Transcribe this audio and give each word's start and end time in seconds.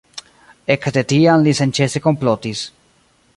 Ekde 0.75 1.03
tiam 1.13 1.43
li 1.49 1.53
senĉese 1.61 2.03
komplotis. 2.07 2.65